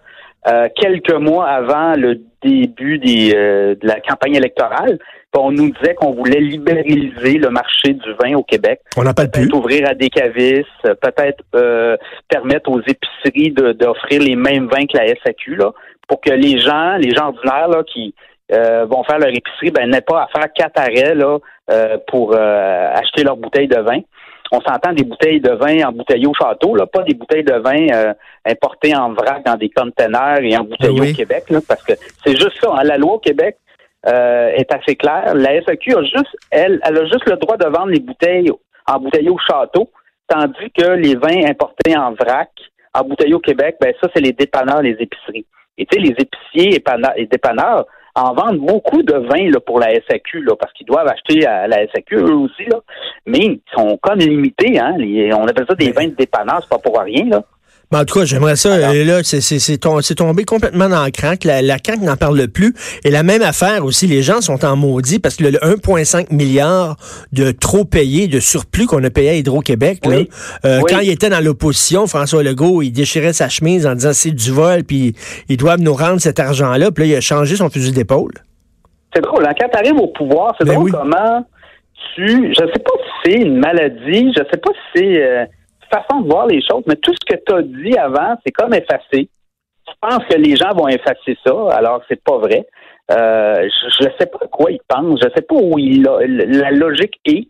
euh, 0.47 0.67
quelques 0.79 1.13
mois 1.13 1.47
avant 1.47 1.95
le 1.95 2.21
début 2.43 2.99
des, 2.99 3.33
euh, 3.35 3.75
de 3.81 3.87
la 3.87 3.99
campagne 3.99 4.35
électorale. 4.35 4.99
On 5.37 5.51
nous 5.51 5.69
disait 5.71 5.95
qu'on 5.95 6.11
voulait 6.11 6.39
libéraliser 6.39 7.37
le 7.37 7.49
marché 7.49 7.93
du 7.93 8.13
vin 8.21 8.35
au 8.35 8.43
Québec. 8.43 8.79
On 8.97 9.03
n'en 9.03 9.13
parle 9.13 9.31
plus. 9.31 9.51
Ouvrir 9.53 9.87
à 9.89 9.93
des 9.93 10.09
cavistes, 10.09 10.65
peut-être 10.83 11.43
euh, 11.55 11.97
permettre 12.29 12.69
aux 12.71 12.79
épiceries 12.81 13.51
d'offrir 13.51 14.21
les 14.21 14.35
mêmes 14.35 14.67
vins 14.67 14.85
que 14.85 14.97
la 14.97 15.07
SAQ, 15.23 15.55
là, 15.55 15.71
pour 16.07 16.21
que 16.21 16.31
les 16.31 16.59
gens, 16.59 16.95
les 16.97 17.11
gens 17.11 17.27
ordinaires 17.27 17.67
là, 17.67 17.83
qui 17.83 18.13
euh, 18.51 18.85
vont 18.85 19.03
faire 19.03 19.19
leur 19.19 19.29
épicerie, 19.29 19.71
ben, 19.71 19.89
n'aient 19.89 20.01
pas 20.01 20.23
à 20.23 20.27
faire 20.39 20.51
quatre 20.53 20.79
arrêts 20.79 21.15
là, 21.15 21.37
euh, 21.71 21.97
pour 22.07 22.33
euh, 22.33 22.89
acheter 22.93 23.23
leur 23.23 23.37
bouteille 23.37 23.67
de 23.67 23.79
vin. 23.79 23.99
on 24.51 24.61
s'entend 24.61 24.93
des 24.93 25.03
bouteilles 25.03 25.41
de 25.41 25.51
vin 25.51 25.87
en 25.87 25.91
bouteilles 25.91 26.27
au 26.27 26.33
château, 26.39 26.75
là, 26.75 26.85
pas 26.85 27.01
des 27.03 27.15
bouteilles 27.15 27.43
de 27.43 27.55
vin 27.55 27.87
euh, 27.91 28.13
importées 28.45 28.95
en 28.95 29.11
vrac 29.13 29.43
dans 29.45 29.55
des 29.55 29.69
conteneurs 29.69 30.39
et 30.41 30.55
en 30.55 30.63
bouteilles 30.63 30.99
Oui. 30.99 31.11
au 31.11 31.15
Québec, 31.15 31.45
là, 31.49 31.59
parce 31.67 31.83
que 31.83 31.93
c'est 32.23 32.35
juste 32.37 32.53
ça. 32.61 32.71
hein, 32.77 32.83
la 32.83 32.97
loi 32.97 33.13
au 33.13 33.19
Québec 33.19 33.57
euh, 34.07 34.49
est 34.55 34.71
assez 34.73 34.95
claire. 34.95 35.33
La 35.35 35.61
SAQ 35.63 35.95
a 35.95 36.03
juste, 36.03 36.37
elle, 36.51 36.79
elle 36.83 36.97
a 36.97 37.05
juste 37.05 37.29
le 37.29 37.37
droit 37.37 37.57
de 37.57 37.65
vendre 37.65 37.87
les 37.87 37.99
bouteilles 37.99 38.51
en 38.87 38.99
bouteilles 38.99 39.29
au 39.29 39.37
château, 39.37 39.89
tandis 40.27 40.71
que 40.77 40.91
les 40.91 41.15
vins 41.15 41.49
importés 41.49 41.97
en 41.97 42.11
vrac, 42.13 42.49
en 42.93 43.03
bouteilles 43.03 43.33
au 43.33 43.39
Québec, 43.39 43.77
ben 43.81 43.93
ça, 44.01 44.07
c'est 44.15 44.21
les 44.21 44.31
dépanneurs, 44.33 44.81
les 44.81 44.95
épiceries. 44.99 45.45
Et 45.77 45.85
tu 45.85 45.97
sais, 45.97 46.01
les 46.01 46.15
épiciers 46.17 46.81
et 47.17 47.25
dépanneurs 47.25 47.85
en 48.15 48.33
vendent 48.33 48.59
beaucoup 48.59 49.03
de 49.03 49.13
vins 49.13 49.49
là, 49.51 49.59
pour 49.59 49.79
la 49.79 49.93
SAQ, 50.07 50.41
là, 50.43 50.55
parce 50.57 50.71
qu'ils 50.73 50.87
doivent 50.87 51.07
acheter 51.07 51.45
à 51.45 51.67
la 51.67 51.85
SAQ 51.87 52.15
eux 52.15 52.35
aussi, 52.35 52.63
là. 52.65 52.79
mais 53.25 53.39
ils 53.39 53.61
sont 53.75 53.97
comme 54.01 54.19
limités. 54.19 54.79
Hein? 54.79 54.95
Les- 54.97 55.33
on 55.33 55.43
appelle 55.45 55.65
ça 55.67 55.75
des 55.75 55.91
vins 55.91 56.07
de 56.07 56.15
dépanneurs, 56.15 56.59
c'est 56.61 56.69
pas 56.69 56.77
pour 56.77 56.97
rien. 56.99 57.25
Là. 57.25 57.43
Ben, 57.91 58.01
en 58.01 58.05
tout 58.05 58.19
cas, 58.19 58.25
j'aimerais 58.25 58.55
ça. 58.55 58.73
Alors- 58.73 58.93
là, 58.93 59.23
c'est- 59.23 59.41
c'est 59.41 59.59
c'est 59.59 59.77
tom- 59.77 60.01
c'est 60.01 60.15
tombé 60.15 60.43
complètement 60.43 60.89
dans 60.89 61.05
le 61.05 61.11
crack. 61.11 61.43
La, 61.43 61.61
la 61.61 61.77
n'en 62.01 62.15
parle 62.17 62.47
plus. 62.47 62.73
Et 63.03 63.11
la 63.11 63.23
même 63.23 63.41
affaire 63.41 63.85
aussi, 63.85 64.07
les 64.07 64.23
gens 64.23 64.41
sont 64.41 64.65
en 64.65 64.75
maudit 64.75 65.19
parce 65.19 65.35
que 65.35 65.43
le, 65.43 65.51
le 65.51 65.59
1,5 65.63 66.31
milliard 66.31 66.97
de 67.31 67.51
trop 67.51 67.85
payés, 67.85 68.27
de 68.27 68.39
surplus 68.39 68.87
qu'on 68.87 69.03
a 69.03 69.09
payé 69.09 69.29
à 69.29 69.33
Hydro-Québec, 69.35 70.05
là, 70.05 70.17
Oui. 70.17 70.29
euh, 70.65 70.79
Oui. 70.83 70.91
quand 70.91 70.99
il 70.99 71.09
était 71.11 71.29
dans 71.29 71.43
l'opposition, 71.43 72.07
François 72.07 72.41
Legault, 72.43 72.81
il 72.81 72.91
déchirait 72.91 73.33
sa 73.33 73.49
chemise 73.49 73.85
en 73.85 73.93
disant 73.95 74.11
c'est 74.13 74.31
du 74.31 74.51
vol, 74.51 74.83
puis 74.83 75.13
ils 75.49 75.57
doivent 75.57 75.79
nous 75.81 75.93
rendre 75.93 76.19
cet 76.19 76.39
argent-là. 76.39 76.91
Puis 76.91 77.03
là, 77.05 77.13
il 77.13 77.15
a 77.17 77.21
changé 77.21 77.55
son 77.55 77.69
fusil 77.69 77.91
d'épaule. 77.91 78.31
C'est 79.15 79.21
drôle, 79.21 79.45
hein? 79.45 79.53
quand 79.59 79.69
tu 79.71 79.77
arrives 79.77 79.99
au 80.01 80.07
pouvoir, 80.07 80.55
c'est 80.59 80.65
Ben 80.65 80.73
drôle 80.73 80.85
oui. 80.85 80.91
comment 80.91 81.45
tu. 82.15 82.53
Je 82.53 82.59
sais 82.59 82.79
pas 82.79 82.91
si 82.97 83.31
c'est 83.31 83.41
une 83.41 83.57
maladie, 83.59 84.33
je 84.35 84.41
sais 84.51 84.57
pas 84.57 84.71
si 84.73 84.99
c'est 84.99 85.23
euh, 85.23 85.45
façon 86.01 86.21
de 86.21 86.27
voir 86.29 86.47
les 86.47 86.61
choses, 86.61 86.83
mais 86.87 86.95
tout 86.95 87.13
ce 87.13 87.25
que 87.35 87.39
tu 87.45 87.53
as 87.53 87.61
dit 87.61 87.97
avant, 87.97 88.35
c'est 88.45 88.51
comme 88.51 88.73
effacé. 88.73 89.29
Je 89.87 89.93
pense 90.01 90.23
que 90.25 90.35
les 90.37 90.55
gens 90.55 90.73
vont 90.75 90.87
effacer 90.87 91.37
ça, 91.45 91.53
alors 91.71 92.01
c'est 92.07 92.21
pas 92.23 92.37
vrai. 92.37 92.65
Euh, 93.11 93.55
je, 93.69 94.03
je 94.03 94.09
sais 94.19 94.25
pas 94.25 94.39
à 94.43 94.47
quoi 94.47 94.71
ils 94.71 94.79
pensent, 94.87 95.19
je 95.21 95.29
sais 95.35 95.43
pas 95.43 95.55
où 95.55 95.77
il 95.77 96.07
a- 96.07 96.25
la 96.25 96.71
logique 96.71 97.19
est. 97.25 97.47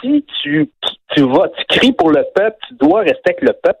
Si 0.00 0.24
tu, 0.42 0.68
tu 1.14 1.22
vas, 1.22 1.48
tu 1.56 1.64
cries 1.78 1.92
pour 1.92 2.10
le 2.10 2.24
peuple, 2.34 2.56
tu 2.68 2.74
dois 2.74 3.00
rester 3.00 3.20
avec 3.26 3.40
le 3.42 3.52
peuple. 3.52 3.78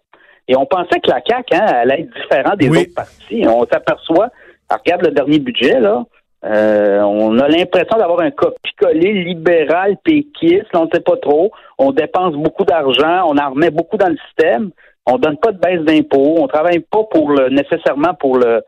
Et 0.48 0.56
on 0.56 0.66
pensait 0.66 1.00
que 1.00 1.10
la 1.10 1.20
CAQ, 1.26 1.54
hein, 1.54 1.66
allait 1.66 2.00
être 2.02 2.14
différente 2.14 2.56
des 2.58 2.68
Oui. 2.70 2.78
autres 2.80 2.94
partis. 2.94 3.44
On 3.46 3.66
s'aperçoit, 3.66 4.28
regarde 4.70 5.02
le 5.04 5.10
dernier 5.12 5.38
budget, 5.38 5.78
là, 5.80 6.02
euh, 6.44 7.00
on 7.02 7.38
a 7.38 7.48
l'impression 7.48 7.98
d'avoir 7.98 8.20
un 8.20 8.30
copie-collé 8.30 9.12
libéral, 9.24 9.96
péquiste, 10.02 10.66
on 10.74 10.86
ne 10.86 10.90
sait 10.92 11.00
pas 11.00 11.16
trop. 11.16 11.52
On 11.78 11.92
dépense 11.92 12.34
beaucoup 12.34 12.64
d'argent, 12.64 13.24
on 13.28 13.38
en 13.38 13.50
remet 13.50 13.70
beaucoup 13.70 13.96
dans 13.96 14.08
le 14.08 14.16
système. 14.26 14.70
On 15.06 15.18
donne 15.18 15.36
pas 15.36 15.52
de 15.52 15.58
baisse 15.58 15.82
d'impôts, 15.82 16.36
on 16.38 16.46
travaille 16.46 16.80
pas 16.80 17.04
pour 17.10 17.30
le 17.30 17.48
nécessairement 17.48 18.14
pour 18.14 18.38
le 18.38 18.62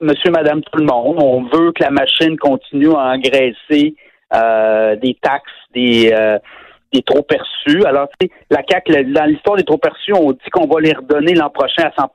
monsieur, 0.00 0.30
madame, 0.30 0.62
tout 0.62 0.78
le 0.78 0.84
monde. 0.84 1.22
On 1.22 1.42
veut 1.44 1.72
que 1.72 1.82
la 1.82 1.90
machine 1.90 2.36
continue 2.38 2.92
à 2.94 3.12
engraisser 3.14 3.94
euh, 4.34 4.96
des 4.96 5.16
taxes, 5.20 5.50
des, 5.74 6.12
euh, 6.12 6.38
des 6.92 7.02
trop 7.02 7.22
perçus. 7.22 7.84
Alors, 7.84 8.08
la 8.50 8.60
le- 8.86 9.12
dans 9.12 9.24
l'histoire 9.24 9.56
des 9.56 9.64
trop 9.64 9.78
perçus, 9.78 10.12
on 10.14 10.32
dit 10.32 10.50
qu'on 10.52 10.66
va 10.66 10.80
les 10.80 10.92
redonner 10.92 11.34
l'an 11.34 11.50
prochain 11.50 11.84
à 11.84 11.92
100 12.00 12.08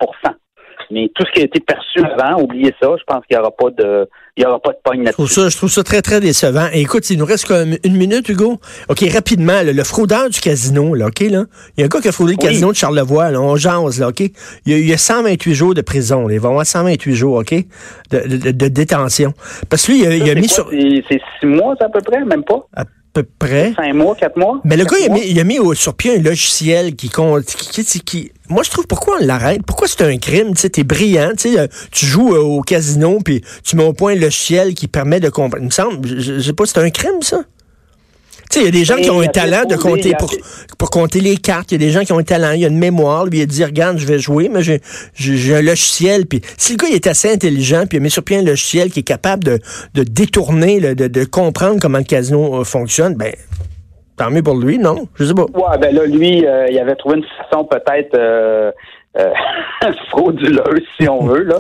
mais 0.92 1.10
tout 1.16 1.24
ce 1.26 1.32
qui 1.34 1.42
a 1.42 1.46
été 1.46 1.60
perçu 1.60 2.00
avant, 2.04 2.42
oubliez 2.42 2.74
ça, 2.82 2.90
je 2.98 3.04
pense 3.06 3.26
qu'il 3.26 3.38
n'y 3.38 3.42
aura 3.42 3.52
pas 3.52 3.70
de 3.72 4.08
il 4.38 4.44
y 4.44 4.46
aura 4.46 4.60
pas 4.60 4.72
de 4.72 4.78
pogne 4.84 5.04
Je 5.06 5.12
trouve 5.14 5.32
ça, 5.32 5.48
je 5.48 5.56
trouve 5.56 5.70
ça 5.72 5.82
très, 5.84 6.02
très 6.02 6.20
décevant. 6.20 6.68
Et 6.74 6.82
écoute, 6.82 7.10
il 7.10 7.18
nous 7.18 7.26
reste 7.26 7.46
comme 7.48 7.76
une 7.86 7.96
minute, 7.96 8.28
Hugo. 8.28 8.60
OK, 8.90 9.00
rapidement, 9.14 9.62
là, 9.64 9.72
le 9.72 9.84
fraudeur 9.86 10.30
du 10.30 10.42
casino, 10.42 10.94
là, 10.94 11.08
OK, 11.08 11.22
là. 11.22 11.46
Il 11.78 11.80
y 11.80 11.84
a 11.84 11.86
un 11.86 11.88
gars 11.88 12.02
qui 12.02 12.10
a 12.10 12.12
fraudé 12.12 12.34
le 12.34 12.38
Oui. 12.42 12.48
casino 12.50 12.70
de 12.72 12.76
Charlevoix, 12.76 13.32
là, 13.32 13.40
on 13.42 13.56
jase, 13.56 14.00
là, 14.02 14.10
OK. 14.10 14.20
Il 14.20 14.32
y 14.68 14.74
a, 14.74 14.78
il 14.78 14.88
y 14.90 14.92
a 14.94 14.98
128 14.98 15.54
jours 15.54 15.74
de 15.74 15.80
prison, 15.82 16.28
là. 16.28 16.34
Il 16.34 16.40
va 16.42 16.50
avoir 16.50 16.66
128 16.66 17.16
jours, 17.16 17.38
OK, 17.38 17.54
de, 17.54 18.20
de- 18.38 18.52
de 18.52 18.68
détention. 18.68 19.34
Parce 19.70 19.86
que 19.88 19.94
lui, 19.94 20.02
il 20.02 20.08
a, 20.08 20.16
il 20.18 20.24
a 20.24 20.34
Ça, 20.34 20.36
mis 20.36 20.50
sur... 20.50 20.70
C'est 20.70 21.22
six 21.40 21.46
mois 21.46 21.76
à 21.80 21.88
peu 21.88 22.02
près, 22.02 22.24
même 22.26 22.44
pas? 22.44 22.68
À 22.76 22.84
peu 23.14 23.24
près... 23.40 23.72
Cinq 23.78 23.94
mois, 23.94 24.16
quatre 24.16 24.36
mois? 24.38 24.60
Mais 24.66 24.76
le 24.76 24.84
gars, 24.84 24.98
il 25.00 25.06
a 25.10 25.14
mis, 25.14 25.22
il 25.26 25.40
a 25.40 25.46
mis 25.46 25.60
au- 25.60 25.74
sur 25.74 25.94
pied 25.96 26.18
un 26.18 26.22
logiciel 26.22 26.98
qui 26.98 27.08
compte. 27.08 27.46
Qui, 27.46 27.84
qui- 27.86 28.02
qui- 28.02 28.32
moi, 28.50 28.64
je 28.64 28.70
trouve 28.70 28.88
pourquoi 28.88 29.18
on 29.20 29.26
l'arrête? 29.26 29.62
Pourquoi 29.66 29.88
c'est 29.88 30.04
un 30.04 30.18
crime? 30.18 30.54
Tu 30.54 30.62
sais, 30.62 30.70
t'es 30.70 30.84
brillant, 30.84 31.32
tu 31.38 31.54
sais, 31.54 31.60
euh, 31.60 31.68
tu 31.92 32.06
joues 32.06 32.36
euh, 32.36 32.40
au 32.40 32.62
casino, 32.62 33.20
puis 33.24 33.42
tu 33.64 33.76
mets 33.76 33.84
au 33.84 33.94
point 33.94 34.14
un 34.14 34.20
logiciel 34.20 34.74
qui 34.74 34.88
permet 34.88 35.20
de 35.20 35.30
comprendre. 35.30 35.64
Il 35.64 35.68
me 35.68 35.72
semble, 35.72 36.08
je, 36.08 36.20
je 36.20 36.40
sais 36.40 36.54
pas, 36.54 36.66
c'est 36.66 36.80
un 36.80 36.90
crime, 36.90 37.22
ça? 37.22 37.44
Tu 38.52 38.60
sais, 38.60 38.62
il 38.62 38.66
y 38.66 38.68
a 38.68 38.72
des 38.72 38.86
gens 38.86 38.98
qui 38.98 39.10
ont 39.10 39.22
un 39.22 39.28
talent 39.28 39.66
de 39.66 39.76
compter 39.76 40.14
pour, 40.78 40.90
compter 40.92 41.20
les 41.20 41.38
cartes. 41.38 41.72
Il 41.72 41.82
y 41.82 41.84
a 41.84 41.88
des 41.88 41.92
gens 41.92 42.04
qui 42.04 42.14
ont 42.14 42.20
un 42.20 42.24
talent, 42.24 42.52
il 42.52 42.62
y 42.62 42.66
a 42.66 42.68
une 42.68 42.78
mémoire. 42.78 43.26
Lui, 43.26 43.40
il 43.40 43.42
a 43.42 43.46
dit, 43.48 43.64
regarde, 43.64 43.98
je 43.98 44.06
vais 44.06 44.20
jouer, 44.20 44.50
mais 44.50 44.62
j'ai 44.62 45.56
un 45.56 45.62
logiciel. 45.62 46.28
Puis 46.28 46.42
si 46.58 46.74
le 46.74 46.78
gars, 46.78 46.88
il 46.90 46.96
est 46.96 47.08
assez 47.08 47.32
intelligent, 47.32 47.86
puis 47.88 47.98
il 47.98 48.02
a 48.02 48.04
mis 48.04 48.12
sur 48.12 48.24
pied 48.24 48.38
un 48.38 48.44
logiciel 48.44 48.92
qui 48.92 49.00
est 49.00 49.04
capable 49.04 49.44
de, 49.44 49.60
de 49.96 50.04
détourner, 50.04 50.80
de, 50.80 51.08
de 51.08 51.24
comprendre 51.26 51.80
comment 51.82 51.98
le 51.98 52.04
casino 52.04 52.62
euh, 52.62 52.64
fonctionne, 52.64 53.16
ben, 53.16 53.34
tant 54.18 54.30
mieux 54.32 54.44
pour 54.44 54.56
lui, 54.58 54.78
non? 54.78 55.08
Je 55.16 55.26
sais 55.26 55.34
pas. 55.34 55.44
Ouais, 55.54 55.78
ben 55.80 55.94
là, 55.96 56.06
lui, 56.06 56.46
euh, 56.46 56.68
il 56.70 56.80
avait 56.80 56.96
trouvé 56.96 57.18
une 57.18 57.26
façon 57.38 57.66
peut-être 57.66 58.16
euh, 58.18 58.72
euh, 59.18 59.32
frauduleuse, 60.10 60.82
si 61.00 61.08
on 61.08 61.24
veut, 61.26 61.44
là. 61.44 61.58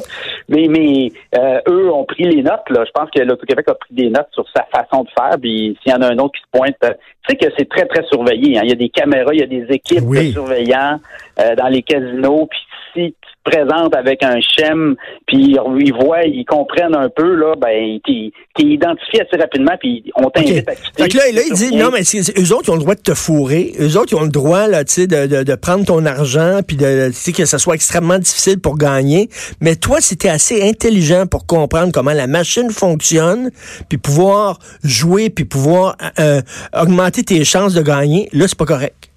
Mais, 0.49 0.67
mais 0.69 1.09
euh, 1.37 1.59
eux 1.69 1.91
ont 1.91 2.03
pris 2.05 2.23
les 2.23 2.41
notes, 2.43 2.69
là. 2.69 2.83
Je 2.85 2.91
pense 2.91 3.09
que 3.11 3.21
l'Auto-Québec 3.21 3.65
a 3.69 3.75
pris 3.75 3.93
des 3.93 4.09
notes 4.09 4.27
sur 4.31 4.45
sa 4.55 4.63
façon 4.73 5.03
de 5.03 5.09
faire. 5.17 5.37
Puis 5.41 5.77
s'il 5.81 5.91
y 5.91 5.95
en 5.95 6.01
a 6.01 6.07
un 6.11 6.17
autre 6.17 6.33
qui 6.33 6.41
se 6.41 6.57
pointe, 6.59 6.75
euh, 6.83 6.93
tu 7.27 7.31
sais 7.31 7.35
que 7.37 7.53
c'est 7.57 7.67
très, 7.69 7.85
très 7.85 8.03
surveillé. 8.05 8.57
hein. 8.57 8.61
Il 8.63 8.69
y 8.69 8.73
a 8.73 8.75
des 8.75 8.89
caméras, 8.89 9.31
il 9.33 9.39
y 9.39 9.43
a 9.43 9.47
des 9.47 9.65
équipes 9.73 10.03
Oui. 10.05 10.27
de 10.27 10.31
surveillants 10.33 10.99
euh, 11.39 11.55
dans 11.55 11.67
les 11.67 11.83
casinos. 11.83 12.47
Puis 12.49 12.59
si 12.93 13.15
tu 13.21 13.51
te 13.51 13.51
présentes 13.51 13.95
avec 13.95 14.23
un 14.23 14.39
chem, 14.39 14.95
puis 15.27 15.57
ils 15.57 15.93
voient, 15.93 16.23
ils 16.23 16.45
comprennent 16.45 16.95
un 16.95 17.09
peu, 17.09 17.35
là, 17.35 17.55
ben, 17.57 17.99
t'es 18.05 18.31
identifié 18.63 19.21
assez 19.21 19.39
rapidement, 19.39 19.73
puis 19.79 20.11
on 20.15 20.29
t'invite 20.29 20.67
à 20.67 20.75
quitter. 20.75 21.03
Fait 21.03 21.09
que 21.09 21.17
là, 21.17 21.23
là, 21.33 21.41
il 21.47 21.53
dit, 21.53 21.75
non, 21.75 21.89
mais 21.91 22.01
eux 22.01 22.53
autres, 22.53 22.63
ils 22.67 22.71
ont 22.71 22.75
le 22.75 22.81
droit 22.81 22.95
de 22.95 23.01
te 23.01 23.13
fourrer. 23.13 23.73
Eux 23.79 23.97
autres, 23.97 24.13
ils 24.13 24.15
ont 24.15 24.23
le 24.23 24.29
droit, 24.29 24.67
là, 24.67 24.83
tu 24.83 24.93
sais, 24.93 25.07
de, 25.07 25.27
de, 25.27 25.43
de 25.43 25.55
prendre 25.55 25.85
ton 25.85 26.05
argent, 26.05 26.61
puis 26.65 26.77
de, 26.77 27.07
tu 27.07 27.13
sais, 27.13 27.31
que 27.33 27.45
ça 27.45 27.59
soit 27.59 27.75
extrêmement 27.75 28.17
difficile 28.17 28.59
pour 28.59 28.77
gagner. 28.77 29.29
Mais 29.61 29.75
toi, 29.75 29.99
si 29.99 30.17
t'es 30.17 30.29
assez 30.29 30.67
intelligent 30.67 31.27
pour 31.27 31.45
comprendre 31.45 31.91
comment 31.91 32.13
la 32.13 32.27
machine 32.27 32.71
fonctionne, 32.71 33.51
puis 33.89 33.97
pouvoir 33.97 34.59
jouer, 34.83 35.29
puis 35.29 35.45
pouvoir 35.45 35.97
euh, 36.19 36.41
augmenter 36.73 37.23
tes 37.23 37.43
chances 37.43 37.73
de 37.73 37.81
gagner, 37.81 38.29
là, 38.33 38.47
c'est 38.47 38.57
pas 38.57 38.65
correct. 38.65 39.09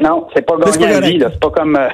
Non, 0.00 0.26
c'est 0.34 0.42
pas 0.46 0.54
gagné 0.56 0.94
à 0.94 1.00
vie, 1.00 1.18
là. 1.18 1.28
C'est 1.32 1.40
pas 1.40 1.50
comme, 1.50 1.76
euh, 1.76 1.88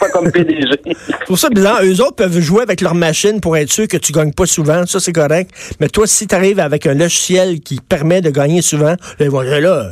pas 0.00 0.08
comme 0.10 0.30
PDG. 0.30 0.66
C'est 1.08 1.26
pour 1.26 1.38
ça 1.38 1.48
bizarre. 1.48 1.80
Eux 1.82 2.00
autres 2.00 2.16
peuvent 2.16 2.40
jouer 2.40 2.62
avec 2.62 2.80
leur 2.80 2.94
machine 2.94 3.40
pour 3.40 3.56
être 3.56 3.70
sûr 3.72 3.88
que 3.88 3.96
tu 3.96 4.12
gagnes 4.12 4.32
pas 4.32 4.46
souvent. 4.46 4.84
Ça, 4.86 5.00
c'est 5.00 5.12
correct. 5.12 5.50
Mais 5.80 5.88
toi, 5.88 6.06
si 6.06 6.26
tu 6.26 6.34
arrives 6.34 6.60
avec 6.60 6.86
un 6.86 6.94
logiciel 6.94 7.60
qui 7.60 7.80
permet 7.80 8.20
de 8.20 8.30
gagner 8.30 8.62
souvent, 8.62 8.96
là, 9.18 9.28
dire 9.28 9.60
là. 9.60 9.90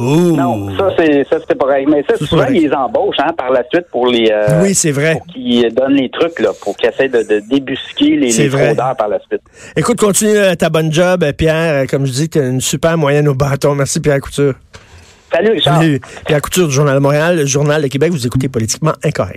Non, 0.00 0.76
ça 0.78 0.90
c'est 0.96 1.24
ça 1.28 1.38
c'est 1.40 1.58
pas 1.58 1.64
correct. 1.64 1.88
Mais 1.90 2.04
ça, 2.08 2.14
C'est 2.16 2.26
souvent 2.26 2.46
ils 2.46 2.68
les 2.68 2.72
embauchent 2.72 3.16
hein, 3.18 3.32
par 3.36 3.50
la 3.50 3.64
suite 3.68 3.86
pour 3.90 4.06
les 4.06 4.30
euh, 4.30 4.62
Oui, 4.62 4.72
c'est 4.72 4.92
vrai. 4.92 5.14
pour 5.14 5.26
qu'ils 5.26 5.74
donnent 5.74 5.94
les 5.96 6.08
trucs 6.08 6.38
là, 6.38 6.50
pour 6.62 6.76
qu'ils 6.76 6.88
essaient 6.88 7.08
de, 7.08 7.22
de 7.24 7.40
débusquer 7.40 8.10
les, 8.16 8.30
les 8.30 8.48
fraudeurs 8.48 8.94
par 8.96 9.08
la 9.08 9.18
suite. 9.28 9.42
Écoute, 9.76 9.98
continue 9.98 10.36
euh, 10.36 10.54
ta 10.54 10.70
bonne 10.70 10.92
job, 10.92 11.24
euh, 11.24 11.32
Pierre. 11.32 11.88
Comme 11.88 12.06
je 12.06 12.12
dis, 12.12 12.28
tu 12.28 12.38
as 12.38 12.46
une 12.46 12.60
super 12.60 12.96
moyenne 12.96 13.26
au 13.26 13.34
bâton. 13.34 13.74
Merci, 13.74 13.98
Pierre 13.98 14.20
Couture. 14.20 14.54
Salut 15.32 15.50
Richard. 15.52 15.80
Salut. 15.80 16.00
Pierre 16.26 16.42
Couture 16.42 16.68
du 16.68 16.74
Journal 16.74 16.94
de 16.94 17.00
Montréal, 17.00 17.36
le 17.36 17.46
Journal 17.46 17.82
de 17.82 17.88
Québec. 17.88 18.10
Vous 18.12 18.26
écoutez 18.26 18.48
Politiquement 18.48 18.92
Incorrect. 19.04 19.36